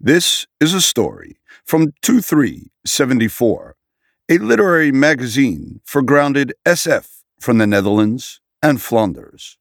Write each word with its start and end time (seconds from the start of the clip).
This 0.00 0.46
is 0.60 0.74
a 0.74 0.80
story 0.80 1.38
from 1.64 1.92
2374, 2.02 3.74
a 4.28 4.38
literary 4.38 4.92
magazine 4.92 5.80
for 5.84 6.02
grounded 6.02 6.54
SF 6.64 7.24
from 7.40 7.58
the 7.58 7.66
Netherlands 7.66 8.40
and 8.62 8.80
Flanders. 8.80 9.58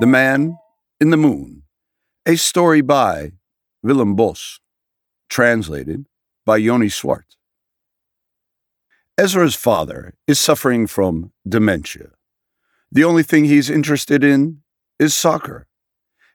The 0.00 0.06
Man 0.08 0.58
in 1.00 1.10
the 1.10 1.16
Moon, 1.16 1.62
a 2.26 2.34
story 2.34 2.80
by 2.80 3.34
Willem 3.84 4.16
Bos, 4.16 4.58
translated 5.28 6.06
by 6.44 6.56
Yoni 6.56 6.88
Swart. 6.88 7.36
Ezra's 9.16 9.54
father 9.54 10.14
is 10.26 10.40
suffering 10.40 10.88
from 10.88 11.30
dementia. 11.48 12.17
The 12.90 13.04
only 13.04 13.22
thing 13.22 13.44
he's 13.44 13.70
interested 13.70 14.24
in 14.24 14.62
is 14.98 15.14
soccer. 15.14 15.66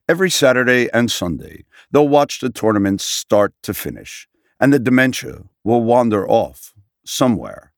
Every 0.07 0.29
Saturday 0.29 0.89
and 0.93 1.11
Sunday, 1.11 1.65
they'll 1.91 2.07
watch 2.07 2.39
the 2.39 2.49
tournament 2.49 3.01
start 3.01 3.53
to 3.63 3.73
finish, 3.73 4.27
and 4.59 4.73
the 4.73 4.79
dementia 4.79 5.43
will 5.63 5.83
wander 5.83 6.27
off 6.27 6.73
somewhere. 7.05 7.73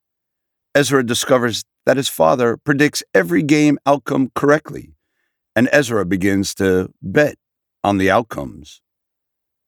Ezra 0.74 1.06
discovers 1.06 1.64
that 1.86 1.98
his 1.98 2.10
father 2.10 2.58
predicts 2.58 3.04
every 3.14 3.44
game 3.44 3.78
outcome 3.86 4.32
correctly 4.36 4.96
and 5.56 5.70
Ezra 5.72 6.06
begins 6.06 6.54
to 6.56 6.90
bet 7.02 7.38
on 7.84 7.98
the 7.98 8.12
outcomes. 8.12 8.82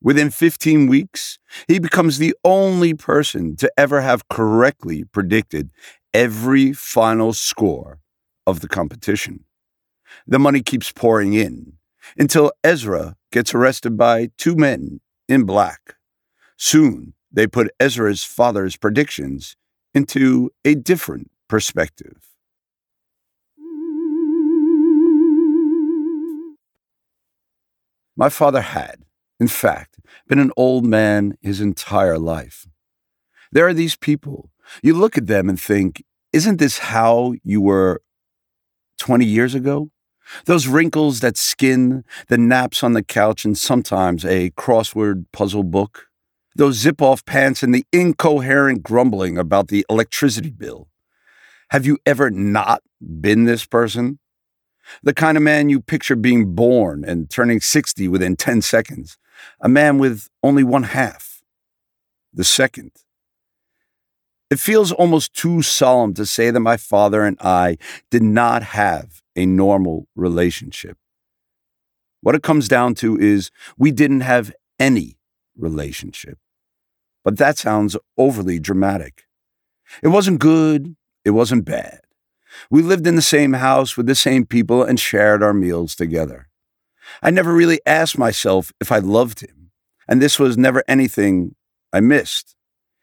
Within 0.01 0.29
15 0.29 0.87
weeks, 0.87 1.39
he 1.67 1.79
becomes 1.79 2.17
the 2.17 2.35
only 2.43 2.93
person 2.93 3.55
to 3.55 3.71
ever 3.77 4.01
have 4.01 4.27
correctly 4.27 5.05
predicted 5.05 5.71
every 6.13 6.73
final 6.73 7.33
score 7.33 7.99
of 8.47 8.61
the 8.61 8.67
competition. 8.67 9.43
The 10.25 10.39
money 10.39 10.61
keeps 10.61 10.91
pouring 10.91 11.33
in 11.33 11.73
until 12.17 12.53
Ezra 12.63 13.17
gets 13.31 13.53
arrested 13.53 13.97
by 13.97 14.29
two 14.37 14.55
men 14.55 15.01
in 15.27 15.43
black. 15.43 15.95
Soon, 16.57 17.13
they 17.31 17.45
put 17.45 17.69
Ezra's 17.79 18.23
father's 18.23 18.77
predictions 18.77 19.57
into 19.93 20.49
a 20.63 20.73
different 20.73 21.29
perspective. 21.49 22.29
My 28.15 28.29
father 28.29 28.61
had, 28.61 29.03
in 29.39 29.47
fact, 29.47 29.99
been 30.27 30.39
an 30.39 30.51
old 30.57 30.85
man 30.85 31.37
his 31.41 31.61
entire 31.61 32.17
life. 32.17 32.65
There 33.51 33.67
are 33.67 33.73
these 33.73 33.95
people. 33.95 34.49
You 34.81 34.93
look 34.93 35.17
at 35.17 35.27
them 35.27 35.49
and 35.49 35.59
think, 35.59 36.03
isn't 36.33 36.57
this 36.57 36.79
how 36.79 37.35
you 37.43 37.61
were 37.61 38.01
20 38.97 39.25
years 39.25 39.55
ago? 39.55 39.91
Those 40.45 40.67
wrinkles 40.67 41.21
that 41.21 41.37
skin, 41.37 42.03
the 42.27 42.37
naps 42.37 42.83
on 42.83 42.93
the 42.93 43.03
couch, 43.03 43.45
and 43.45 43.57
sometimes 43.57 44.25
a 44.25 44.51
crossword 44.51 45.25
puzzle 45.31 45.63
book. 45.63 46.07
Those 46.55 46.75
zip 46.75 47.01
off 47.01 47.23
pants 47.25 47.63
and 47.63 47.73
the 47.73 47.85
incoherent 47.93 48.83
grumbling 48.83 49.37
about 49.37 49.67
the 49.67 49.85
electricity 49.89 50.49
bill. 50.49 50.89
Have 51.69 51.85
you 51.85 51.97
ever 52.05 52.29
not 52.29 52.81
been 52.99 53.43
this 53.43 53.65
person? 53.65 54.19
The 55.03 55.13
kind 55.13 55.37
of 55.37 55.43
man 55.43 55.69
you 55.69 55.81
picture 55.81 56.15
being 56.15 56.55
born 56.55 57.03
and 57.05 57.29
turning 57.29 57.59
60 57.59 58.07
within 58.07 58.35
10 58.35 58.61
seconds. 58.61 59.17
A 59.61 59.69
man 59.69 59.97
with 59.97 60.29
only 60.43 60.63
one 60.63 60.83
half. 60.83 61.41
The 62.33 62.43
second. 62.43 62.91
It 64.49 64.59
feels 64.59 64.91
almost 64.91 65.33
too 65.33 65.61
solemn 65.61 66.13
to 66.13 66.25
say 66.25 66.51
that 66.51 66.59
my 66.59 66.77
father 66.77 67.23
and 67.23 67.37
I 67.41 67.77
did 68.09 68.23
not 68.23 68.63
have 68.63 69.21
a 69.35 69.45
normal 69.45 70.07
relationship. 70.15 70.97
What 72.21 72.35
it 72.35 72.43
comes 72.43 72.67
down 72.67 72.95
to 72.95 73.17
is 73.17 73.51
we 73.77 73.91
didn't 73.91 74.21
have 74.21 74.53
any 74.79 75.17
relationship. 75.57 76.37
But 77.23 77.37
that 77.37 77.57
sounds 77.57 77.97
overly 78.17 78.59
dramatic. 78.59 79.23
It 80.01 80.09
wasn't 80.09 80.39
good, 80.39 80.95
it 81.25 81.31
wasn't 81.31 81.65
bad. 81.65 82.01
We 82.71 82.81
lived 82.81 83.05
in 83.05 83.15
the 83.15 83.21
same 83.21 83.53
house 83.53 83.97
with 83.97 84.07
the 84.07 84.15
same 84.15 84.45
people 84.45 84.83
and 84.83 84.99
shared 84.99 85.43
our 85.43 85.53
meals 85.53 85.95
together. 85.95 86.47
I 87.21 87.29
never 87.31 87.53
really 87.53 87.79
asked 87.85 88.17
myself 88.17 88.71
if 88.81 88.91
I 88.91 88.99
loved 88.99 89.41
him, 89.41 89.71
and 90.07 90.21
this 90.21 90.39
was 90.39 90.57
never 90.57 90.83
anything 90.87 91.55
I 91.93 91.99
missed. 91.99 92.56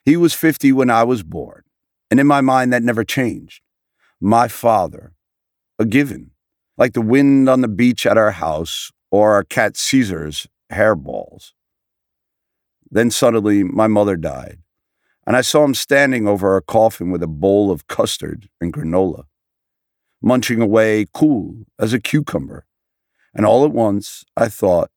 He 0.05 0.17
was 0.17 0.35
50 0.35 0.73
when 0.73 0.91
I 0.91 1.05
was 1.05 1.23
born, 1.23 1.63
and 2.11 2.21
in 2.21 2.27
my 2.27 2.41
mind, 2.41 2.73
that 2.73 2.83
never 2.83 3.05
changed. 3.05 3.63
My 4.21 4.49
father, 4.49 5.13
a 5.79 5.85
given, 5.85 6.31
like 6.77 6.93
the 6.93 7.01
wind 7.01 7.49
on 7.49 7.61
the 7.61 7.69
beach 7.69 8.07
at 8.07 8.19
our 8.19 8.33
house 8.33 8.91
or 9.11 9.35
our 9.35 9.45
cat 9.45 9.77
Caesar's 9.77 10.47
hairballs. 10.73 11.53
Then 12.91 13.11
suddenly, 13.11 13.65
my 13.65 13.87
mother 13.87 14.17
died, 14.17 14.59
and 15.27 15.37
I 15.37 15.41
saw 15.41 15.65
him 15.65 15.75
standing 15.75 16.29
over 16.29 16.53
her 16.53 16.61
coffin 16.61 17.11
with 17.11 17.23
a 17.23 17.29
bowl 17.29 17.71
of 17.71 17.87
custard 17.87 18.49
and 18.61 18.73
granola 18.73 19.25
munching 20.25 20.63
away 20.63 21.05
cool 21.13 21.55
as 21.79 21.93
a 21.93 22.01
cucumber. 22.01 22.65
And 23.35 23.45
all 23.45 23.65
at 23.65 23.73
once, 23.73 24.25
I 24.37 24.49
thought, 24.49 24.91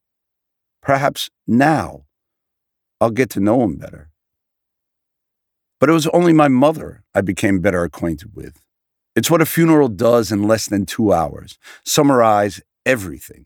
perhaps 0.82 1.30
now 1.46 2.06
I'll 3.02 3.12
get 3.12 3.30
to 3.32 3.42
know 3.42 3.62
him 3.64 3.76
better. 3.76 4.07
But 5.80 5.90
it 5.90 5.94
was 5.94 6.08
only 6.08 6.34
my 6.34 6.48
mother 6.48 7.04
I 7.14 7.22
became 7.22 7.60
better 7.60 7.84
acquainted 7.84 8.36
with. 8.36 8.62
It's 9.16 9.32
what 9.32 9.42
a 9.42 9.46
funeral 9.46 9.90
does 9.90 10.32
in 10.32 10.44
less 10.44 10.68
than 10.68 10.86
two 10.86 11.14
hours 11.14 11.58
summarize 11.84 12.62
everything. 12.86 13.46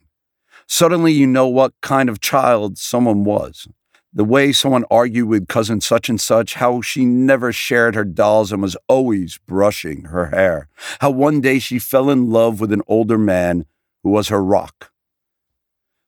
Suddenly, 0.68 1.14
you 1.14 1.28
know 1.28 1.48
what 1.48 1.74
kind 1.82 2.10
of 2.10 2.22
child 2.22 2.78
someone 2.78 3.24
was 3.24 3.68
the 4.14 4.26
way 4.26 4.52
someone 4.52 4.84
argued 4.92 5.28
with 5.28 5.48
cousin 5.48 5.80
such 5.80 6.10
and 6.10 6.20
such, 6.20 6.56
how 6.56 6.82
she 6.82 7.06
never 7.06 7.52
shared 7.54 7.96
her 7.96 8.04
dolls 8.04 8.52
and 8.52 8.62
was 8.62 8.76
always 8.90 9.40
brushing 9.48 10.06
her 10.06 10.28
hair, 10.28 10.68
how 11.00 11.10
one 11.10 11.40
day 11.40 11.60
she 11.60 11.80
fell 11.80 12.10
in 12.10 12.30
love 12.30 12.60
with 12.60 12.74
an 12.74 12.82
older 12.88 13.18
man 13.18 13.66
who 14.04 14.10
was 14.10 14.28
her 14.28 14.44
rock. 14.44 14.92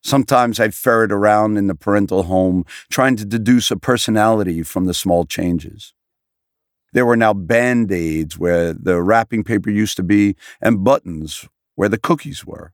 Sometimes 0.02 0.60
I 0.60 0.70
ferret 0.70 1.14
around 1.14 1.56
in 1.56 1.68
the 1.68 1.76
parental 1.76 2.24
home 2.24 2.66
trying 2.92 3.16
to 3.16 3.26
deduce 3.26 3.72
a 3.72 3.78
personality 3.78 4.62
from 4.64 4.86
the 4.86 4.94
small 4.94 5.26
changes. 5.26 5.94
There 6.94 7.06
were 7.08 7.18
now 7.18 7.34
band 7.34 7.92
aids 7.92 8.38
where 8.38 8.72
the 8.72 9.02
wrapping 9.02 9.44
paper 9.44 9.72
used 9.72 9.98
to 9.98 10.04
be 10.04 10.36
and 10.62 10.84
buttons 10.84 11.48
where 11.76 11.90
the 11.90 11.98
cookies 11.98 12.46
were. 12.46 12.72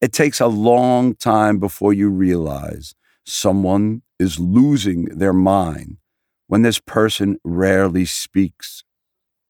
It 0.00 0.12
takes 0.12 0.40
a 0.40 0.48
long 0.48 1.14
time 1.14 1.58
before 1.58 1.92
you 1.92 2.10
realize 2.10 2.94
someone 3.24 4.02
is 4.18 4.40
losing 4.40 5.04
their 5.04 5.32
mind 5.32 5.98
when 6.48 6.62
this 6.62 6.80
person 6.80 7.38
rarely 7.44 8.04
speaks. 8.04 8.82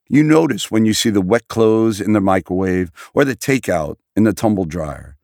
You 0.06 0.22
notice 0.22 0.71
when 0.71 0.84
you 0.84 0.92
see 0.92 1.10
the 1.10 1.22
wet 1.22 1.48
clothes 1.48 1.98
in 1.98 2.12
the 2.12 2.21
microwave 2.21 2.92
or 3.15 3.25
the 3.25 3.34
takeout 3.34 3.97
in 4.15 4.25
the 4.25 4.34
tumble 4.34 4.66
dryer. 4.66 5.16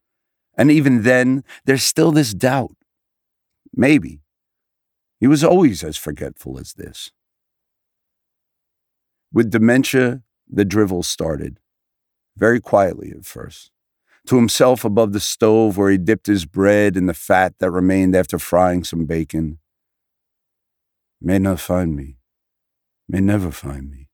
And 0.56 0.70
even 0.70 1.02
then, 1.02 1.44
there's 1.66 1.84
still 1.84 2.12
this 2.12 2.32
doubt. 2.32 2.74
Maybe. 3.74 4.20
He 5.20 5.26
was 5.26 5.44
always 5.44 5.84
as 5.84 5.98
forgetful 5.98 6.58
as 6.58 6.72
this. 6.72 7.12
With 9.32 9.50
dementia, 9.50 10.22
the 10.48 10.64
drivel 10.64 11.02
started, 11.02 11.60
very 12.36 12.60
quietly 12.60 13.12
at 13.16 13.24
first 13.24 13.70
to 14.26 14.36
himself 14.36 14.84
above 14.84 15.12
the 15.12 15.20
stove 15.20 15.76
where 15.76 15.91
he 15.91 15.98
dipped 15.98 16.26
his 16.26 16.44
bread 16.44 16.96
in 16.96 17.06
the 17.06 17.14
fat 17.14 17.54
that 17.58 17.70
remained 17.70 18.14
after 18.14 18.38
frying 18.38 18.84
some 18.84 19.04
bacon. 19.04 19.58
May 21.20 21.38
not 21.38 21.60
find 21.60 21.96
me, 21.96 22.16
may 23.08 23.20
never 23.20 23.50
find 23.50 23.91
me. 23.91 24.08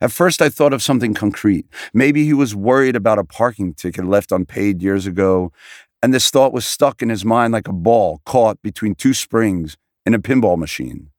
At 0.00 0.10
first, 0.10 0.42
I 0.42 0.48
thought 0.48 0.72
of 0.72 0.82
something 0.82 1.14
concrete. 1.14 1.66
Maybe 1.94 2.24
he 2.24 2.32
was 2.32 2.56
worried 2.56 2.96
about 2.96 3.18
a 3.18 3.24
parking 3.24 3.72
ticket 3.74 4.04
left 4.04 4.32
unpaid 4.32 4.82
years 4.82 5.06
ago, 5.06 5.52
and 6.02 6.12
this 6.12 6.30
thought 6.30 6.52
was 6.52 6.66
stuck 6.66 7.02
in 7.02 7.08
his 7.08 7.24
mind 7.24 7.52
like 7.52 7.68
a 7.68 7.72
ball 7.72 8.20
caught 8.24 8.60
between 8.62 8.94
two 8.94 9.14
springs 9.14 9.76
in 10.04 10.12
a 10.12 10.18
pinball 10.18 10.58
machine. 10.58 11.10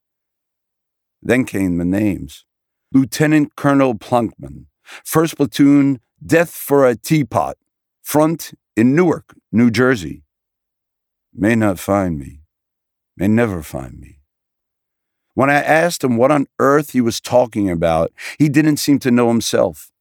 Then 1.22 1.46
came 1.46 1.78
the 1.78 1.86
names 1.86 2.46
Lieutenant 2.94 3.56
Colonel 3.56 3.96
Plunkman, 3.96 4.68
1st 5.04 5.38
Platoon, 5.38 6.00
Death 6.24 6.52
for 6.52 6.88
a 6.88 6.96
Teapot, 6.96 7.58
front 8.04 8.54
in 8.76 8.96
Newark, 8.96 9.34
New 9.52 9.72
Jersey. 9.72 10.22
May 11.34 11.56
not 11.56 11.80
find 11.80 12.20
me, 12.20 12.42
may 13.18 13.28
never 13.28 13.64
find 13.64 14.00
me. 14.00 14.20
When 15.34 15.50
I 15.50 15.56
asked 15.56 16.04
him 16.04 16.18
what 16.18 16.30
on 16.30 16.46
earth 16.60 16.92
he 16.92 17.02
was 17.02 17.20
talking 17.20 17.68
about, 17.68 18.12
he 18.38 18.48
didn't 18.48 18.78
seem 18.78 19.00
to 19.00 19.10
know 19.10 19.30
himself. 19.30 19.92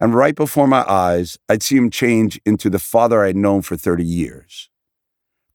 And 0.00 0.12
right 0.12 0.34
before 0.34 0.66
my 0.66 0.84
eyes, 0.90 1.38
I'd 1.48 1.62
see 1.62 1.76
him 1.76 1.88
change 1.88 2.40
into 2.44 2.68
the 2.68 2.80
father 2.80 3.22
I'd 3.22 3.36
known 3.36 3.62
for 3.62 3.76
30 3.76 4.04
years. 4.04 4.69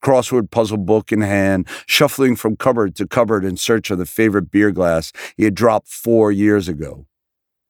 Crossword 0.06 0.52
puzzle 0.52 0.78
book 0.78 1.12
in 1.12 1.22
hand, 1.22 1.68
shuffling 1.88 2.36
from 2.36 2.56
cupboard 2.56 2.96
to 2.96 3.08
cupboard 3.08 3.44
in 3.44 3.58
search 3.58 3.90
of 3.90 3.98
the 3.98 4.06
favorite 4.06 4.52
beer 4.52 4.72
glass 4.72 5.12
he 5.36 5.46
had 5.46 5.56
dropped 5.56 5.88
four 5.88 6.32
years 6.32 6.68
ago. 6.68 7.08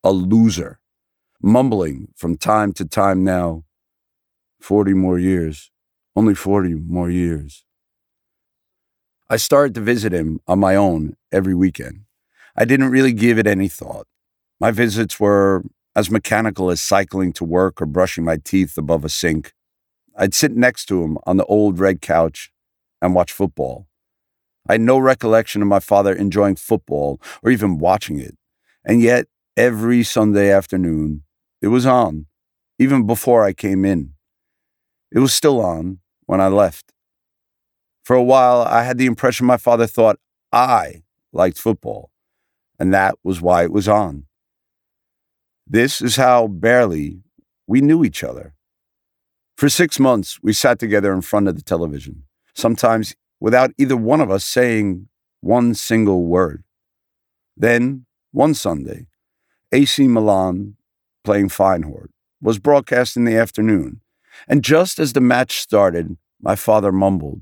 A 0.04 0.12
loser 0.12 0.82
mumbling 1.42 2.10
from 2.14 2.36
time 2.36 2.74
to 2.74 2.84
time 2.84 3.24
now 3.24 3.64
40 4.60 4.94
more 4.96 5.18
years, 5.18 5.72
only 6.14 6.36
40 6.36 6.74
more 6.74 7.10
years. 7.10 7.64
I 9.30 9.38
started 9.38 9.74
to 9.76 9.82
visit 9.82 10.12
him 10.12 10.42
on 10.46 10.60
my 10.60 10.76
own 10.76 11.16
every 11.32 11.56
weekend. 11.56 12.02
I 12.58 12.66
didn't 12.66 12.90
really 12.90 13.14
give 13.14 13.40
it 13.40 13.48
any 13.48 13.70
thought. 13.70 14.08
My 14.60 14.72
visits 14.72 15.22
were 15.22 15.64
as 15.96 16.12
mechanical 16.12 16.70
as 16.70 16.82
cycling 16.82 17.32
to 17.34 17.46
work 17.46 17.82
or 17.82 17.86
brushing 17.86 18.26
my 18.26 18.36
teeth 18.36 18.78
above 18.78 19.06
a 19.06 19.10
sink. 19.10 19.54
I'd 20.16 20.34
sit 20.34 20.56
next 20.56 20.86
to 20.86 21.04
him 21.04 21.18
on 21.26 21.38
the 21.38 21.46
old 21.46 21.80
red 21.80 22.02
couch 22.02 22.52
and 23.02 23.14
watch 23.14 23.32
football. 23.32 23.88
I 24.68 24.74
had 24.74 24.82
no 24.82 24.98
recollection 24.98 25.62
of 25.62 25.68
my 25.68 25.80
father 25.80 26.14
enjoying 26.14 26.56
football 26.56 27.22
or 27.44 27.52
even 27.52 27.78
watching 27.78 28.20
it. 28.20 28.38
And 28.84 29.02
yet, 29.02 29.28
every 29.58 30.04
Sunday 30.04 30.52
afternoon, 30.52 31.24
it 31.62 31.68
was 31.68 31.86
on, 31.86 32.26
even 32.80 33.06
before 33.06 33.44
I 33.44 33.54
came 33.54 33.86
in. 33.86 34.14
It 35.12 35.20
was 35.20 35.34
still 35.34 35.62
on 35.62 36.00
when 36.26 36.42
I 36.42 36.48
left. 36.48 36.94
For 38.04 38.16
a 38.16 38.24
while, 38.24 38.62
I 38.62 38.84
had 38.84 38.98
the 38.98 39.06
impression 39.06 39.46
my 39.46 39.58
father 39.58 39.88
thought 39.88 40.20
I 40.52 41.04
liked 41.34 41.58
football, 41.58 42.12
and 42.80 42.94
that 42.94 43.16
was 43.24 43.42
why 43.42 43.64
it 43.64 43.72
was 43.72 43.88
on. 43.88 44.26
This 45.68 46.02
is 46.02 46.16
how 46.16 46.48
barely 46.48 47.22
we 47.68 47.82
knew 47.82 48.04
each 48.04 48.24
other. 48.24 48.54
For 49.56 49.70
six 49.70 50.00
months, 50.00 50.40
we 50.44 50.52
sat 50.52 50.80
together 50.80 51.14
in 51.14 51.22
front 51.22 51.48
of 51.48 51.56
the 51.56 51.62
television, 51.62 52.24
sometimes 52.54 53.16
without 53.40 53.72
either 53.78 53.96
one 53.96 54.20
of 54.20 54.30
us 54.30 54.44
saying 54.44 55.08
one 55.40 55.74
single 55.74 56.26
word. 56.26 56.64
Then, 57.56 58.06
one 58.32 58.54
Sunday, 58.54 59.08
AC 59.72 60.08
Milan 60.10 60.76
playing 61.24 61.50
Feyenoord 61.50 62.08
was 62.42 62.60
broadcast 62.60 63.16
in 63.16 63.24
the 63.24 63.38
afternoon, 63.38 64.02
and 64.48 64.62
just 64.62 65.00
as 65.00 65.14
the 65.14 65.22
match 65.22 65.60
started, 65.60 66.18
my 66.42 66.58
father 66.58 66.92
mumbled, 66.92 67.42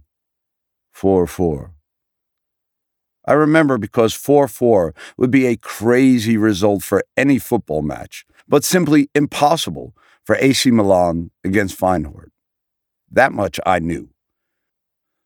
4 0.91 1.25
4. 1.25 1.73
I 3.25 3.33
remember 3.33 3.79
because 3.79 4.13
4 4.13 4.47
4 4.47 4.93
would 5.17 5.31
be 5.31 5.47
a 5.47 5.57
crazy 5.57 6.37
result 6.37 6.83
for 6.83 7.03
any 7.17 7.39
football 7.39 7.81
match, 7.81 8.23
but 8.47 8.63
simply 8.63 9.09
impossible 9.15 9.95
for 10.25 10.35
AC 10.37 10.71
Milan 10.71 11.31
against 11.43 11.79
Feyenoord. 11.79 12.29
That 13.11 13.33
much 13.33 13.59
I 13.65 13.79
knew. 13.79 14.09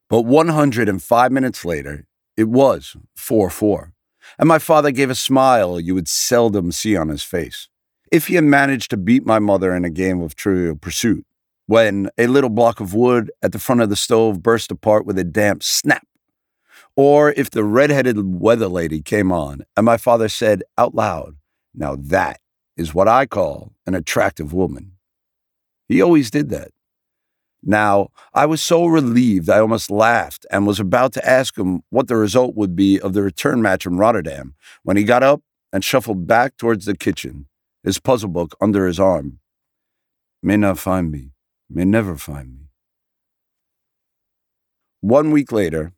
But 0.09 0.21
105 0.21 1.31
minutes 1.31 1.65
later, 1.65 2.05
it 2.35 2.49
was 2.49 2.95
4 3.15 3.49
4, 3.49 3.93
and 4.39 4.47
my 4.47 4.59
father 4.59 4.91
gave 4.91 5.09
a 5.09 5.15
smile 5.15 5.79
you 5.79 5.93
would 5.95 6.07
seldom 6.07 6.71
see 6.71 6.95
on 6.95 7.09
his 7.09 7.23
face. 7.23 7.67
If 8.11 8.27
he 8.27 8.35
had 8.35 8.45
managed 8.45 8.89
to 8.91 8.97
beat 8.97 9.25
my 9.25 9.39
mother 9.39 9.75
in 9.75 9.83
a 9.83 9.89
game 9.89 10.21
of 10.21 10.35
trivial 10.35 10.75
pursuit, 10.75 11.25
when 11.65 12.09
a 12.17 12.27
little 12.27 12.49
block 12.49 12.79
of 12.79 12.93
wood 12.93 13.31
at 13.41 13.51
the 13.51 13.59
front 13.59 13.81
of 13.81 13.89
the 13.89 13.97
stove 13.97 14.41
burst 14.41 14.71
apart 14.71 15.05
with 15.05 15.17
a 15.17 15.25
damp 15.25 15.61
snap, 15.61 16.07
or 16.95 17.31
if 17.33 17.49
the 17.51 17.63
red-headed 17.63 18.39
weather 18.39 18.67
lady 18.67 19.01
came 19.01 19.31
on 19.31 19.65
and 19.75 19.85
my 19.85 19.97
father 19.97 20.29
said 20.29 20.63
out 20.77 20.95
loud, 20.95 21.35
Now 21.75 21.95
that 21.95 22.39
is 22.77 22.93
what 22.93 23.07
I 23.07 23.25
call 23.25 23.73
an 23.85 23.95
attractive 23.95 24.53
woman. 24.53 24.93
He 25.89 26.01
always 26.01 26.29
did 26.31 26.49
that. 26.49 26.71
Now, 27.63 28.09
I 28.33 28.45
was 28.45 28.61
so 28.61 28.85
relieved 28.85 29.49
I 29.49 29.59
almost 29.59 29.89
laughed 29.89 30.45
and 30.51 30.67
was 30.67 30.79
about 30.79 31.11
to 31.13 31.27
ask 31.27 31.57
him 31.57 31.81
what 31.89 32.07
the 32.07 32.15
result 32.15 32.55
would 32.55 32.75
be 32.75 32.99
of 32.99 33.13
the 33.13 33.23
return 33.23 33.61
match 33.61 33.85
in 33.85 33.97
Rotterdam 33.97 34.53
when 34.83 34.95
he 34.95 35.03
got 35.03 35.23
up 35.23 35.41
and 35.73 35.83
shuffled 35.83 36.27
back 36.27 36.55
towards 36.57 36.85
the 36.85 36.95
kitchen, 36.95 37.47
his 37.83 37.99
puzzle 37.99 38.29
book 38.29 38.55
under 38.61 38.85
his 38.85 38.99
arm. 38.99 39.39
May 40.43 40.55
not 40.55 40.77
find 40.77 41.11
me, 41.11 41.31
may 41.69 41.83
never 41.83 42.15
find 42.15 42.53
me. 42.53 42.67
One 45.01 45.31
week 45.31 45.51
later, 45.51 45.93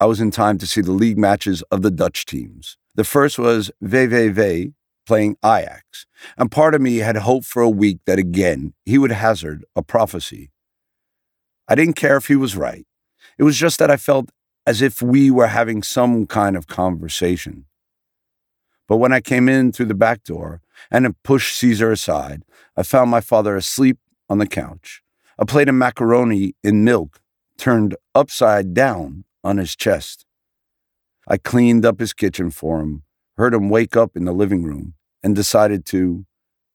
I 0.00 0.06
was 0.06 0.20
in 0.20 0.30
time 0.32 0.58
to 0.58 0.66
see 0.66 0.80
the 0.80 0.92
league 0.92 1.18
matches 1.18 1.62
of 1.70 1.82
the 1.82 1.90
Dutch 1.90 2.26
teams. 2.26 2.76
The 2.94 3.04
first 3.04 3.38
was 3.38 3.70
VVV 3.82 4.74
playing 5.06 5.36
Ajax, 5.44 6.06
and 6.36 6.50
part 6.50 6.74
of 6.74 6.80
me 6.80 6.98
had 6.98 7.16
hoped 7.16 7.46
for 7.46 7.62
a 7.62 7.70
week 7.70 7.98
that 8.06 8.18
again 8.18 8.74
he 8.84 8.98
would 8.98 9.12
hazard 9.12 9.64
a 9.74 9.82
prophecy. 9.82 10.50
I 11.68 11.74
didn't 11.74 11.96
care 11.96 12.16
if 12.16 12.26
he 12.26 12.36
was 12.36 12.56
right. 12.56 12.86
It 13.38 13.44
was 13.44 13.56
just 13.56 13.78
that 13.78 13.90
I 13.90 13.96
felt 13.96 14.30
as 14.66 14.82
if 14.82 15.02
we 15.02 15.30
were 15.30 15.48
having 15.48 15.82
some 15.82 16.26
kind 16.26 16.56
of 16.56 16.66
conversation. 16.66 17.66
But 18.88 18.98
when 18.98 19.12
I 19.12 19.20
came 19.20 19.48
in 19.48 19.72
through 19.72 19.86
the 19.86 19.94
back 19.94 20.24
door 20.24 20.60
and 20.90 21.04
had 21.04 21.22
pushed 21.22 21.56
Caesar 21.56 21.90
aside, 21.90 22.42
I 22.76 22.82
found 22.82 23.10
my 23.10 23.20
father 23.20 23.56
asleep 23.56 23.98
on 24.28 24.38
the 24.38 24.46
couch, 24.46 25.02
a 25.38 25.46
plate 25.46 25.68
of 25.68 25.74
macaroni 25.74 26.54
in 26.62 26.84
milk 26.84 27.20
turned 27.58 27.96
upside 28.14 28.74
down 28.74 29.24
on 29.44 29.56
his 29.56 29.74
chest. 29.76 30.26
I 31.28 31.36
cleaned 31.36 31.86
up 31.86 32.00
his 32.00 32.12
kitchen 32.12 32.50
for 32.50 32.80
him, 32.80 33.04
heard 33.36 33.54
him 33.54 33.68
wake 33.68 33.96
up 33.96 34.16
in 34.16 34.24
the 34.24 34.32
living 34.32 34.62
room, 34.62 34.94
and 35.22 35.34
decided 35.34 35.84
to, 35.86 36.26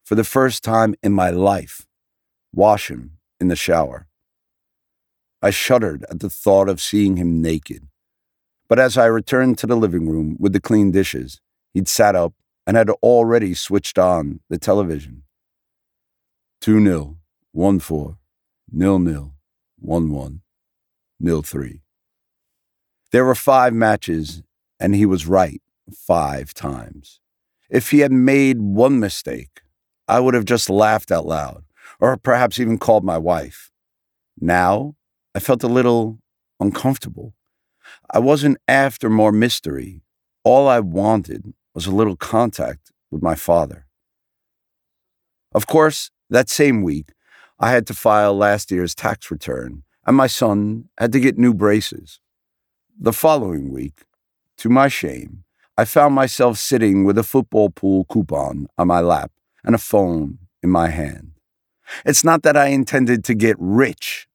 for 0.06 0.16
the 0.16 0.24
first 0.24 0.64
time 0.64 0.96
in 1.04 1.12
my 1.12 1.30
life, 1.30 1.86
wash 2.54 2.90
him 2.90 3.18
in 3.40 3.48
the 3.48 3.56
shower. 3.56 4.08
I 5.42 5.52
shuddered 5.52 6.06
at 6.10 6.20
the 6.20 6.30
thought 6.30 6.70
of 6.70 6.82
seeing 6.82 7.18
him 7.18 7.42
naked. 7.42 7.88
But 8.68 8.80
as 8.80 8.98
I 8.98 9.06
returned 9.06 9.58
to 9.60 9.68
the 9.68 9.78
living 9.78 10.10
room 10.10 10.36
with 10.40 10.54
the 10.54 10.60
clean 10.60 10.92
dishes, 10.92 11.40
he'd 11.74 11.88
sat 11.88 12.16
up 12.16 12.34
and 12.66 12.76
had 12.76 12.90
already 12.90 13.54
switched 13.54 14.00
on 14.00 14.40
the 14.50 14.58
television. 14.58 15.24
2 16.62 16.84
0, 16.84 17.18
1 17.52 17.80
4, 17.80 18.18
nil 18.72 19.00
nil, 19.00 19.34
1 19.80 20.12
1, 20.12 20.42
nil 21.20 21.42
3. 21.42 21.82
There 23.12 23.24
were 23.24 23.36
five 23.36 23.74
matches, 23.74 24.44
and 24.80 24.96
he 24.96 25.06
was 25.06 25.28
right 25.28 25.62
five 25.94 26.54
times. 26.54 27.20
If 27.70 27.92
he 27.92 28.00
had 28.00 28.12
made 28.12 28.62
one 28.62 29.00
mistake, 29.00 29.62
I 30.08 30.20
would 30.20 30.34
have 30.34 30.46
just 30.46 30.70
laughed 30.70 31.12
out 31.12 31.26
loud, 31.26 31.64
or 32.00 32.16
perhaps 32.18 32.60
even 32.60 32.78
called 32.78 33.04
my 33.04 33.18
wife. 33.18 33.72
Now, 34.40 34.96
I 35.36 35.40
felt 35.40 35.64
a 35.64 35.68
little 35.68 36.20
uncomfortable. 36.60 37.34
I 38.10 38.20
wasn't 38.20 38.58
after 38.68 39.10
more 39.10 39.32
mystery. 39.32 40.02
All 40.44 40.68
I 40.68 40.80
wanted 40.80 41.54
was 41.74 41.88
a 41.88 41.96
little 41.96 42.16
contact 42.16 42.92
with 43.12 43.22
my 43.22 43.36
father. 43.36 43.86
Of 45.54 45.68
course, 45.68 46.12
that 46.30 46.50
same 46.50 46.84
week, 46.84 47.12
I 47.60 47.72
had 47.72 47.88
to 47.88 47.94
file 47.94 48.36
last 48.36 48.72
year's 48.72 48.96
tax 48.96 49.32
return, 49.32 49.84
and 50.06 50.16
my 50.16 50.28
son 50.28 50.90
had 50.98 51.12
to 51.14 51.20
get 51.20 51.38
new 51.38 51.54
braces. 51.54 52.20
The 53.00 53.14
following 53.14 53.72
week, 53.72 54.06
to 54.58 54.70
my 54.70 54.88
shame, 54.88 55.44
I 55.80 55.86
found 55.86 56.16
myself 56.16 56.58
sitting 56.58 57.06
with 57.06 57.20
a 57.20 57.24
football 57.24 57.70
pool 57.70 58.06
coupon 58.06 58.68
on 58.80 58.88
my 58.88 59.00
lap 59.00 59.32
and 59.64 59.76
a 59.76 59.78
phone 59.78 60.40
in 60.64 60.72
my 60.72 60.90
hand. 60.90 61.34
It's 62.04 62.24
not 62.24 62.42
that 62.42 62.58
I 62.58 62.68
intended 62.70 63.24
to 63.26 63.36
get 63.36 63.56
rich 63.60 64.28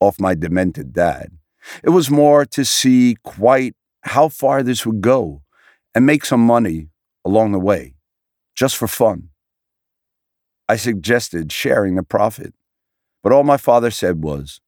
off 0.00 0.18
my 0.18 0.34
demented 0.34 0.92
dad. 0.92 1.38
It 1.84 1.90
was 1.90 2.10
more 2.10 2.44
to 2.46 2.64
see 2.64 3.16
quite 3.22 3.76
how 4.02 4.28
far 4.28 4.64
this 4.64 4.84
would 4.84 5.00
go 5.00 5.42
and 5.94 6.04
make 6.04 6.24
some 6.24 6.44
money 6.44 6.88
along 7.24 7.52
the 7.52 7.60
way, 7.60 7.94
just 8.56 8.76
for 8.76 8.88
fun. 8.88 9.28
I 10.68 10.76
suggested 10.76 11.52
sharing 11.52 11.94
the 11.94 12.02
profit, 12.02 12.54
but 13.22 13.32
all 13.32 13.44
my 13.44 13.56
father 13.56 13.92
said 13.92 14.24
was 14.24 14.60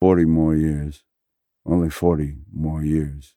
40 0.00 0.24
more 0.24 0.56
years, 0.56 1.04
only 1.64 1.90
40 1.90 2.38
more 2.52 2.84
years. 2.84 3.34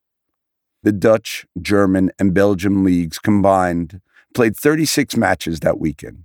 The 0.84 0.92
Dutch, 0.92 1.46
German, 1.62 2.12
and 2.18 2.34
Belgium 2.34 2.84
leagues 2.84 3.20
combined 3.20 4.02
played 4.34 4.58
36 4.58 5.16
matches 5.16 5.60
that 5.60 5.80
weekend. 5.80 6.24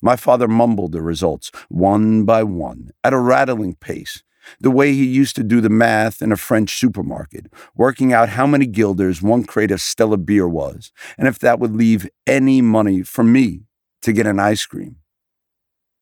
My 0.00 0.16
father 0.16 0.48
mumbled 0.48 0.92
the 0.92 1.02
results 1.02 1.50
one 1.68 2.24
by 2.24 2.42
one 2.42 2.90
at 3.04 3.12
a 3.12 3.18
rattling 3.18 3.74
pace, 3.74 4.22
the 4.60 4.70
way 4.70 4.92
he 4.92 5.06
used 5.06 5.36
to 5.36 5.44
do 5.44 5.60
the 5.60 5.68
math 5.68 6.22
in 6.22 6.32
a 6.32 6.36
French 6.36 6.78
supermarket, 6.78 7.46
working 7.76 8.12
out 8.12 8.30
how 8.30 8.46
many 8.46 8.66
guilders 8.66 9.22
one 9.22 9.44
crate 9.44 9.70
of 9.70 9.80
Stella 9.80 10.16
beer 10.16 10.48
was, 10.48 10.90
and 11.18 11.28
if 11.28 11.38
that 11.38 11.60
would 11.60 11.76
leave 11.76 12.08
any 12.26 12.60
money 12.62 13.02
for 13.02 13.22
me 13.22 13.60
to 14.02 14.12
get 14.12 14.26
an 14.26 14.40
ice 14.40 14.66
cream. 14.66 14.96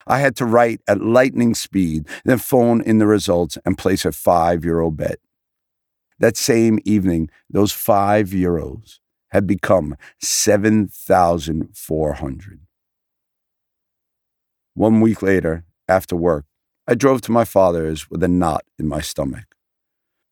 I 0.06 0.18
had 0.18 0.34
to 0.36 0.46
write 0.46 0.80
at 0.88 1.02
lightning 1.02 1.54
speed, 1.54 2.06
then 2.24 2.38
phone 2.38 2.80
in 2.80 2.98
the 2.98 3.06
results 3.06 3.58
and 3.64 3.76
place 3.76 4.04
a 4.04 4.12
five 4.12 4.64
euro 4.64 4.90
bet. 4.90 5.18
That 6.20 6.36
same 6.36 6.78
evening, 6.84 7.30
those 7.48 7.72
five 7.72 8.28
euros 8.28 9.00
had 9.30 9.46
become 9.46 9.96
7,400. 10.20 12.60
One 14.74 15.00
week 15.00 15.22
later, 15.22 15.64
after 15.88 16.14
work, 16.14 16.44
I 16.86 16.94
drove 16.94 17.22
to 17.22 17.32
my 17.32 17.44
father's 17.44 18.10
with 18.10 18.22
a 18.22 18.28
knot 18.28 18.64
in 18.78 18.86
my 18.86 19.00
stomach. 19.00 19.56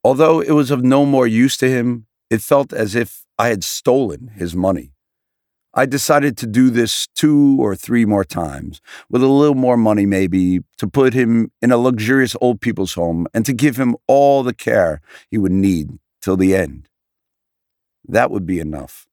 Although 0.04 0.40
it 0.40 0.52
was 0.52 0.70
of 0.70 0.84
no 0.84 1.06
more 1.06 1.26
use 1.26 1.56
to 1.58 1.68
him, 1.68 2.06
it 2.30 2.40
felt 2.42 2.72
as 2.72 2.94
if 2.94 3.24
I 3.38 3.48
had 3.48 3.64
stolen 3.64 4.28
his 4.36 4.54
money. 4.54 4.92
I 5.78 5.86
decided 5.86 6.36
to 6.38 6.46
do 6.48 6.70
this 6.70 7.06
two 7.14 7.56
or 7.60 7.76
three 7.76 8.04
more 8.04 8.24
times, 8.24 8.80
with 9.08 9.22
a 9.22 9.28
little 9.28 9.54
more 9.54 9.76
money 9.76 10.06
maybe, 10.06 10.58
to 10.78 10.88
put 10.88 11.14
him 11.14 11.52
in 11.62 11.70
a 11.70 11.76
luxurious 11.76 12.34
old 12.40 12.60
people's 12.60 12.94
home 12.94 13.28
and 13.32 13.46
to 13.46 13.52
give 13.52 13.76
him 13.76 13.94
all 14.08 14.42
the 14.42 14.52
care 14.52 15.00
he 15.30 15.38
would 15.38 15.52
need 15.52 16.00
till 16.20 16.36
the 16.36 16.56
end. 16.56 16.88
That 18.08 18.32
would 18.32 18.44
be 18.44 18.58
enough. 18.58 19.06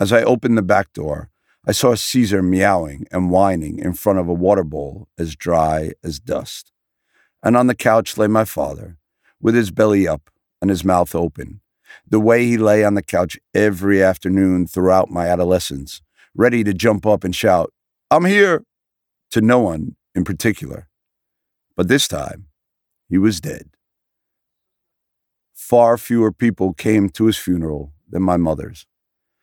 As 0.00 0.12
I 0.12 0.24
opened 0.24 0.58
the 0.58 0.62
back 0.62 0.92
door, 0.92 1.30
I 1.64 1.70
saw 1.70 1.94
Caesar 1.94 2.42
meowing 2.42 3.06
and 3.12 3.30
whining 3.30 3.78
in 3.78 3.92
front 3.92 4.18
of 4.18 4.26
a 4.28 4.34
water 4.34 4.64
bowl 4.64 5.06
as 5.16 5.36
dry 5.36 5.92
as 6.02 6.18
dust. 6.18 6.72
And 7.40 7.56
on 7.56 7.68
the 7.68 7.76
couch 7.76 8.18
lay 8.18 8.26
my 8.26 8.46
father, 8.46 8.96
with 9.40 9.54
his 9.54 9.70
belly 9.70 10.08
up 10.08 10.28
and 10.60 10.70
his 10.70 10.84
mouth 10.84 11.14
open, 11.14 11.60
the 12.06 12.20
way 12.20 12.44
he 12.44 12.56
lay 12.56 12.84
on 12.84 12.94
the 12.94 13.02
couch 13.02 13.38
every 13.54 14.02
afternoon 14.02 14.66
throughout 14.66 15.10
my 15.10 15.26
adolescence, 15.26 16.02
ready 16.34 16.62
to 16.64 16.74
jump 16.74 17.06
up 17.06 17.24
and 17.24 17.34
shout, 17.34 17.72
I'm 18.10 18.24
here, 18.24 18.64
to 19.30 19.40
no 19.40 19.60
one 19.60 19.96
in 20.14 20.24
particular. 20.24 20.88
But 21.76 21.88
this 21.88 22.08
time, 22.08 22.46
he 23.08 23.18
was 23.18 23.40
dead. 23.40 23.70
Far 25.52 25.98
fewer 25.98 26.32
people 26.32 26.72
came 26.72 27.08
to 27.10 27.26
his 27.26 27.36
funeral 27.36 27.92
than 28.08 28.22
my 28.22 28.36
mother's. 28.36 28.86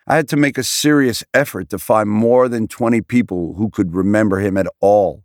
I 0.08 0.16
had 0.16 0.28
to 0.30 0.38
make 0.38 0.58
a 0.58 0.64
serious 0.64 1.24
effort 1.34 1.70
to 1.70 1.80
find 1.80 2.10
more 2.10 2.50
than 2.50 2.68
20 2.68 3.02
people 3.02 3.56
who 3.56 3.70
could 3.70 3.96
remember 3.96 4.40
him 4.40 4.58
at 4.58 4.68
all. 4.82 5.24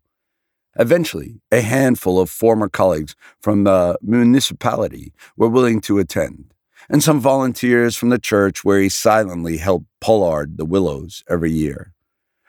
Eventually, 0.78 1.40
a 1.50 1.60
handful 1.60 2.20
of 2.20 2.30
former 2.30 2.68
colleagues 2.68 3.16
from 3.40 3.64
the 3.64 3.98
municipality 4.00 5.12
were 5.36 5.48
willing 5.48 5.80
to 5.82 5.98
attend, 5.98 6.54
and 6.88 7.02
some 7.02 7.20
volunteers 7.20 7.96
from 7.96 8.08
the 8.08 8.18
church 8.18 8.64
where 8.64 8.80
he 8.80 8.88
silently 8.88 9.58
helped 9.58 9.86
pollard 10.00 10.56
the 10.56 10.64
willows 10.64 11.22
every 11.28 11.52
year. 11.52 11.92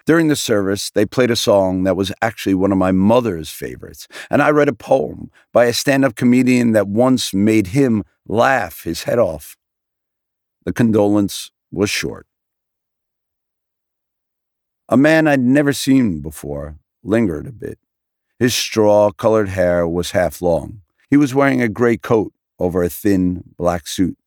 During 0.05 0.27
the 0.27 0.36
service, 0.36 0.89
they 0.89 1.05
played 1.05 1.29
a 1.29 1.36
song 1.36 1.84
that 1.84 1.96
was 1.96 2.12
actually 2.22 2.55
one 2.55 2.72
of 2.72 2.77
my 2.77 2.91
mother's 2.91 3.50
favorites, 3.50 4.08
and 4.29 4.41
I 4.41 4.50
read 4.50 4.69
a 4.69 4.74
poem 4.74 5.29
by 5.53 5.65
a 5.65 5.74
stand 5.74 6.03
up 6.03 6.15
comedian 6.15 6.72
that 6.72 6.88
once 6.88 7.34
made 7.34 7.67
him 7.67 8.03
laugh 8.27 8.84
his 8.84 9.03
head 9.03 9.19
off. 9.19 9.55
The 10.65 10.74
condolence 10.74 11.51
was 11.72 11.89
short. 11.89 12.25
A 14.88 14.98
man 14.98 15.27
I'd 15.27 15.39
never 15.41 15.74
seen 15.74 16.22
before 16.22 16.79
lingered 17.03 17.46
a 17.46 17.51
bit. 17.51 17.77
His 18.39 18.55
straw 18.55 19.12
colored 19.12 19.50
hair 19.50 19.88
was 19.88 20.12
half 20.12 20.41
long. 20.41 20.81
He 21.10 21.17
was 21.17 21.36
wearing 21.36 21.62
a 21.62 21.67
gray 21.67 21.98
coat 21.98 22.34
over 22.58 22.84
a 22.84 22.89
thin 22.89 23.43
black 23.58 23.88
suit. 23.88 24.17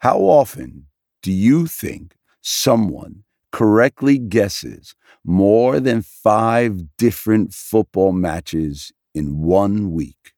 How 0.00 0.18
often 0.18 0.86
do 1.22 1.32
you 1.32 1.66
think 1.66 2.16
someone 2.42 3.24
correctly 3.50 4.18
guesses 4.18 4.94
more 5.24 5.80
than 5.80 6.02
five 6.02 6.96
different 6.96 7.54
football 7.54 8.12
matches 8.12 8.92
in 9.14 9.42
one 9.42 9.92
week? 9.92 10.34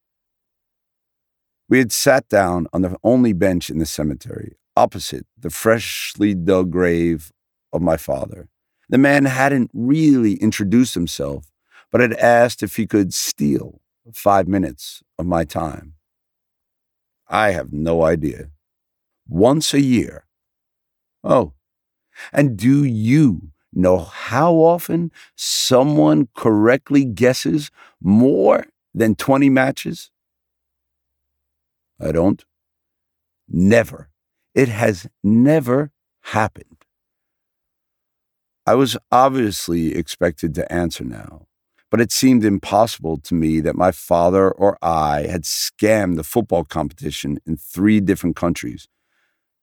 We 1.68 1.78
had 1.78 1.92
sat 1.92 2.28
down 2.28 2.66
on 2.72 2.82
the 2.82 2.96
only 3.02 3.32
bench 3.32 3.68
in 3.68 3.78
the 3.78 3.86
cemetery, 3.86 4.56
opposite 4.76 5.26
the 5.36 5.50
freshly 5.50 6.34
dug 6.34 6.70
grave 6.70 7.32
of 7.72 7.82
my 7.82 7.96
father. 7.96 8.48
The 8.88 8.96
man 8.96 9.26
hadn't 9.26 9.70
really 9.74 10.34
introduced 10.34 10.94
himself, 10.94 11.50
but 11.90 12.00
had 12.00 12.14
asked 12.14 12.62
if 12.62 12.76
he 12.76 12.86
could 12.86 13.12
steal 13.12 13.80
five 14.14 14.48
minutes 14.48 15.02
of 15.18 15.26
my 15.26 15.44
time. 15.44 15.94
I 17.28 17.50
have 17.50 17.72
no 17.72 18.02
idea. 18.04 18.48
Once 19.28 19.74
a 19.74 19.80
year. 19.80 20.24
Oh, 21.22 21.52
and 22.32 22.56
do 22.56 22.84
you 22.84 23.50
know 23.72 23.98
how 23.98 24.54
often 24.54 25.12
someone 25.36 26.28
correctly 26.34 27.04
guesses 27.04 27.70
more 28.00 28.66
than 28.94 29.14
20 29.14 29.50
matches? 29.50 30.10
I 32.00 32.12
don't. 32.12 32.44
Never. 33.48 34.10
It 34.54 34.68
has 34.68 35.06
never 35.22 35.92
happened. 36.22 36.84
I 38.66 38.74
was 38.74 38.96
obviously 39.10 39.94
expected 39.94 40.54
to 40.56 40.70
answer 40.70 41.02
now, 41.02 41.46
but 41.90 42.00
it 42.00 42.12
seemed 42.12 42.44
impossible 42.44 43.18
to 43.20 43.34
me 43.34 43.60
that 43.60 43.76
my 43.76 43.92
father 43.92 44.50
or 44.50 44.76
I 44.82 45.22
had 45.22 45.44
scammed 45.44 46.16
the 46.16 46.24
football 46.24 46.64
competition 46.64 47.38
in 47.46 47.56
three 47.56 48.00
different 48.00 48.36
countries. 48.36 48.86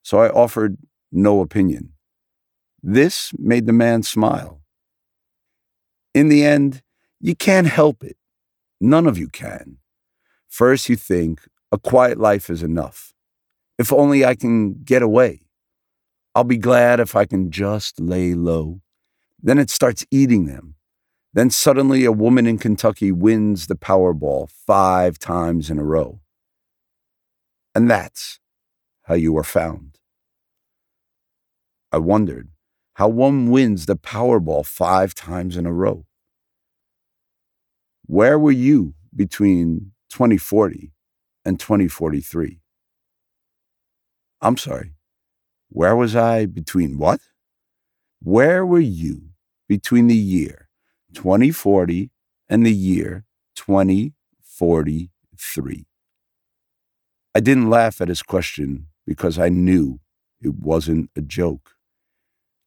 So 0.05 0.19
I 0.19 0.29
offered 0.29 0.77
no 1.11 1.41
opinion. 1.41 1.93
This 2.83 3.31
made 3.39 3.65
the 3.65 3.73
man 3.73 4.03
smile. 4.03 4.61
In 6.13 6.29
the 6.29 6.45
end, 6.45 6.83
you 7.19 7.35
can't 7.35 7.65
help 7.65 8.03
it. 8.03 8.15
None 8.79 9.07
of 9.07 9.17
you 9.17 9.29
can. 9.29 9.77
First, 10.47 10.89
you 10.89 10.95
think 10.95 11.47
a 11.71 11.79
quiet 11.79 12.19
life 12.19 12.51
is 12.51 12.61
enough. 12.61 13.15
If 13.79 13.91
only 13.91 14.23
I 14.23 14.35
can 14.35 14.83
get 14.83 15.01
away. 15.01 15.47
I'll 16.35 16.43
be 16.43 16.57
glad 16.57 16.99
if 16.99 17.15
I 17.15 17.25
can 17.25 17.49
just 17.49 17.99
lay 17.99 18.35
low. 18.35 18.81
Then 19.41 19.57
it 19.57 19.71
starts 19.71 20.05
eating 20.11 20.45
them. 20.45 20.75
Then 21.33 21.49
suddenly 21.49 22.05
a 22.05 22.11
woman 22.11 22.45
in 22.45 22.59
Kentucky 22.59 23.11
wins 23.11 23.65
the 23.65 23.75
Powerball 23.75 24.51
five 24.51 25.17
times 25.17 25.71
in 25.71 25.79
a 25.79 25.83
row. 25.83 26.19
And 27.73 27.89
that's 27.89 28.39
how 29.05 29.13
you 29.13 29.37
are 29.37 29.43
found. 29.43 29.94
I 31.95 31.97
wondered 31.97 32.49
how 32.95 33.07
one 33.07 33.49
wins 33.49 33.85
the 33.85 33.95
Powerball 33.95 34.65
five 34.65 35.15
times 35.15 35.55
in 35.55 35.65
a 35.65 35.71
row. 35.71 36.05
Where 38.05 38.37
were 38.37 38.51
you 38.51 38.95
between 39.15 39.93
2040 40.09 40.91
and 41.45 41.57
2043? 41.57 42.59
I'm 44.41 44.57
sorry. 44.57 44.91
Where 45.69 45.95
was 45.95 46.17
I 46.17 46.45
between 46.45 46.97
what? 46.97 47.21
Where 48.21 48.65
were 48.65 48.81
you 48.81 49.29
between 49.69 50.07
the 50.07 50.17
year 50.17 50.67
2040 51.13 52.11
and 52.49 52.65
the 52.65 52.73
year 52.73 53.23
2043? 53.55 55.85
I 57.33 57.39
didn't 57.39 57.69
laugh 57.69 58.01
at 58.01 58.09
his 58.09 58.21
question 58.21 58.87
because 59.07 59.39
I 59.39 59.47
knew 59.47 60.01
it 60.41 60.55
wasn't 60.55 61.09
a 61.15 61.21
joke. 61.21 61.74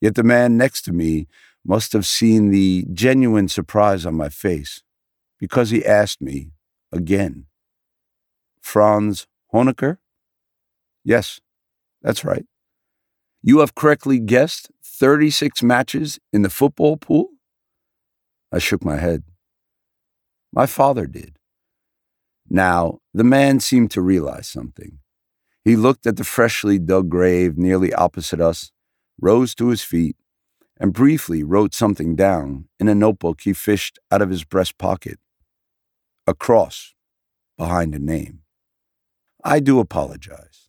Yet 0.01 0.15
the 0.15 0.23
man 0.23 0.57
next 0.57 0.83
to 0.83 0.93
me 0.93 1.27
must 1.65 1.93
have 1.93 2.07
seen 2.07 2.51
the 2.51 2.87
genuine 2.93 3.49
surprise 3.49 4.07
on 4.07 4.15
my 4.15 4.29
face 4.29 4.83
because 5.39 5.71
he 5.71 5.85
asked 5.85 6.21
me 6.21 6.51
again. 6.93 7.47
Franz 8.61 9.27
Honecker? 9.53 9.99
Yes, 11.05 11.41
that's 12.03 12.25
right. 12.25 12.47
You 13.43 13.61
have 13.61 13.75
correctly 13.75 14.19
guessed 14.19 14.71
36 14.85 15.63
matches 15.63 16.19
in 16.33 16.43
the 16.43 16.51
football 16.51 16.97
pool? 16.97 17.31
I 18.53 18.59
shook 18.59 18.85
my 18.85 18.97
head. 18.97 19.25
My 20.53 20.67
father 20.67 21.07
did. 21.07 21.39
Now, 22.49 23.01
the 23.13 23.25
man 23.25 23.61
seemed 23.61 23.91
to 23.93 24.01
realize 24.01 24.49
something. 24.49 24.99
He 25.65 25.77
looked 25.77 26.07
at 26.07 26.17
the 26.17 26.25
freshly 26.25 26.79
dug 26.79 27.11
grave 27.11 27.59
nearly 27.59 27.93
opposite 27.93 28.41
us, 28.41 28.73
rose 29.21 29.55
to 29.57 29.69
his 29.69 29.83
feet, 29.83 30.17
and 30.81 30.93
briefly 30.93 31.43
wrote 31.43 31.75
something 31.75 32.15
down 32.15 32.69
in 32.79 32.89
a 32.89 32.95
notebook 32.95 33.41
he 33.41 33.53
fished 33.53 33.99
out 34.11 34.23
of 34.23 34.31
his 34.31 34.45
breast 34.45 34.79
pocket. 34.79 35.19
A 36.27 36.35
cross 36.35 36.95
behind 37.57 37.95
a 37.95 37.99
name. 37.99 38.41
I 39.45 39.61
do 39.61 39.81
apologize. 39.81 40.69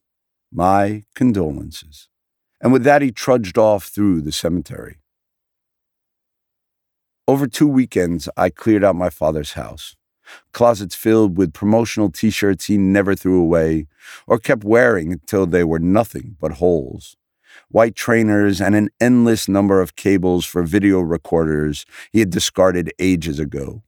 My 0.51 1.03
condolences. 1.15 2.09
And 2.61 2.73
with 2.73 2.83
that, 2.83 3.01
he 3.01 3.11
trudged 3.11 3.57
off 3.57 3.85
through 3.85 4.21
the 4.21 4.31
cemetery. 4.31 4.97
Over 7.27 7.45
two 7.45 7.67
weekends, 7.67 8.27
I 8.35 8.49
cleared 8.49 8.83
out 8.83 8.95
my 8.95 9.11
father's 9.11 9.53
house. 9.53 9.95
Closets 10.51 10.95
filled 10.95 11.37
with 11.37 11.53
promotional 11.53 12.11
t 12.11 12.29
shirts 12.31 12.65
he 12.65 12.77
never 12.77 13.15
threw 13.15 13.39
away 13.39 13.87
or 14.27 14.39
kept 14.39 14.63
wearing 14.63 15.13
until 15.13 15.45
they 15.45 15.63
were 15.63 15.79
nothing 15.79 16.37
but 16.39 16.53
holes. 16.53 17.17
White 17.69 17.95
trainers 17.95 18.61
and 18.61 18.75
an 18.75 18.89
endless 18.99 19.47
number 19.47 19.81
of 19.81 19.95
cables 19.95 20.45
for 20.45 20.63
video 20.63 20.99
recorders 20.99 21.85
he 22.11 22.19
had 22.19 22.29
discarded 22.29 22.91
ages 22.99 23.39
ago. 23.39 23.83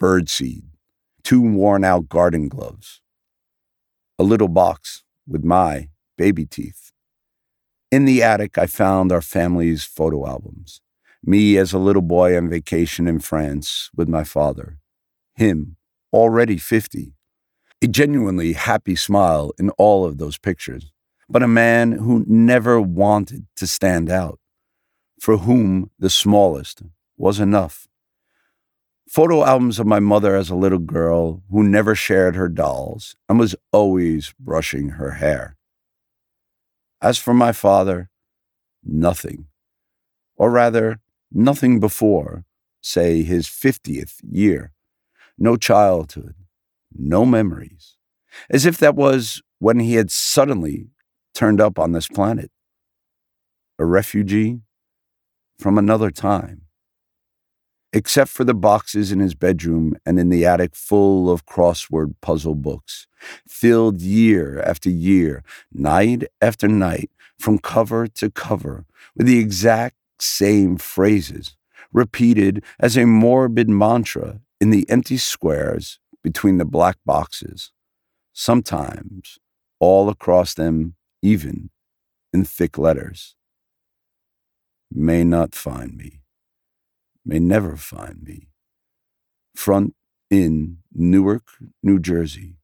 Birdseed, 0.00 0.64
two 1.22 1.40
worn 1.40 1.84
out 1.84 2.08
garden 2.08 2.48
gloves, 2.48 3.00
a 4.18 4.24
little 4.24 4.48
box 4.48 5.04
with 5.26 5.44
my 5.44 5.88
baby 6.16 6.44
teeth. 6.44 6.92
In 7.90 8.04
the 8.04 8.22
attic, 8.22 8.56
I 8.56 8.66
found 8.66 9.12
our 9.12 9.20
family's 9.20 9.84
photo 9.84 10.26
albums. 10.26 10.80
Me 11.24 11.56
as 11.56 11.72
a 11.72 11.78
little 11.78 12.02
boy 12.02 12.36
on 12.36 12.48
vacation 12.48 13.06
in 13.06 13.20
France 13.20 13.90
with 13.94 14.08
my 14.08 14.24
father. 14.24 14.78
Him, 15.34 15.76
already 16.12 16.56
50. 16.56 17.14
A 17.82 17.86
genuinely 17.86 18.54
happy 18.54 18.96
smile 18.96 19.52
in 19.58 19.70
all 19.70 20.04
of 20.04 20.18
those 20.18 20.38
pictures, 20.38 20.92
but 21.28 21.42
a 21.42 21.48
man 21.48 21.92
who 21.92 22.24
never 22.28 22.80
wanted 22.80 23.46
to 23.56 23.66
stand 23.66 24.10
out. 24.10 24.38
for 25.20 25.36
whom 25.38 25.90
the 26.00 26.10
smallest 26.10 26.82
was 27.16 27.38
enough. 27.38 27.86
Photo 29.08 29.44
albums 29.44 29.78
of 29.78 29.86
my 29.86 30.00
mother 30.00 30.34
as 30.34 30.50
a 30.50 30.56
little 30.56 30.78
girl 30.80 31.42
who 31.50 31.62
never 31.62 31.94
shared 31.94 32.34
her 32.34 32.48
dolls 32.48 33.14
and 33.28 33.38
was 33.38 33.54
always 33.72 34.34
brushing 34.40 34.90
her 34.90 35.12
hair. 35.12 35.56
As 37.00 37.18
for 37.18 37.34
my 37.34 37.52
father, 37.52 38.10
nothing. 38.82 39.46
Or 40.36 40.50
rather, 40.50 41.00
nothing 41.30 41.78
before, 41.78 42.44
say, 42.80 43.22
his 43.22 43.46
50th 43.46 44.16
year. 44.28 44.72
No 45.38 45.56
childhood, 45.56 46.34
no 46.92 47.24
memories. 47.24 47.96
As 48.50 48.66
if 48.66 48.78
that 48.78 48.96
was 48.96 49.42
when 49.58 49.78
he 49.78 49.94
had 49.94 50.10
suddenly 50.10 50.88
turned 51.34 51.60
up 51.60 51.78
on 51.78 51.92
this 51.92 52.08
planet. 52.08 52.50
A 53.78 53.84
refugee 53.84 54.60
from 55.58 55.78
another 55.78 56.10
time. 56.10 56.62
Except 57.92 58.30
for 58.30 58.44
the 58.44 58.54
boxes 58.54 59.12
in 59.12 59.20
his 59.20 59.34
bedroom 59.34 59.96
and 60.06 60.18
in 60.18 60.30
the 60.30 60.46
attic 60.46 60.74
full 60.74 61.30
of 61.30 61.44
crossword 61.44 62.14
puzzle 62.22 62.54
books, 62.54 63.06
filled 63.46 64.00
year 64.00 64.60
after 64.60 64.88
year, 64.88 65.44
night 65.72 66.24
after 66.40 66.68
night, 66.68 67.10
from 67.38 67.58
cover 67.58 68.06
to 68.06 68.30
cover, 68.30 68.86
with 69.14 69.26
the 69.26 69.38
exact 69.38 69.96
same 70.18 70.78
phrases, 70.78 71.56
repeated 71.92 72.64
as 72.78 72.96
a 72.96 73.04
morbid 73.04 73.68
mantra 73.68 74.40
in 74.60 74.70
the 74.70 74.88
empty 74.88 75.16
squares 75.16 75.98
between 76.22 76.58
the 76.58 76.64
black 76.64 76.96
boxes, 77.04 77.72
sometimes 78.32 79.38
all 79.80 80.08
across 80.08 80.54
them, 80.54 80.94
even 81.22 81.70
in 82.32 82.44
thick 82.44 82.76
letters. 82.76 83.36
May 84.90 85.24
not 85.24 85.54
find 85.54 85.96
me, 85.96 86.20
may 87.24 87.38
never 87.38 87.76
find 87.76 88.22
me. 88.22 88.48
Front 89.54 89.94
in 90.30 90.78
Newark, 90.92 91.44
New 91.82 91.98
Jersey. 91.98 92.56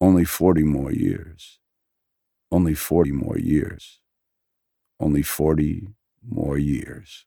Only 0.00 0.24
40 0.24 0.64
more 0.64 0.92
years. 0.92 1.60
Only 2.50 2.74
40 2.74 3.12
more 3.12 3.38
years. 3.38 4.00
Only 5.00 5.22
40 5.22 5.88
more 6.26 6.58
years. 6.58 7.26